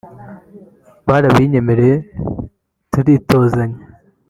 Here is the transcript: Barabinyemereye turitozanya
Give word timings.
Barabinyemereye 1.07 1.95
turitozanya 2.91 3.79